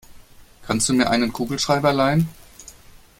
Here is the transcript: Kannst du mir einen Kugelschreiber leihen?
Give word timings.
Kannst 0.63 0.89
du 0.89 0.93
mir 0.95 1.11
einen 1.11 1.31
Kugelschreiber 1.31 1.93
leihen? 1.93 2.27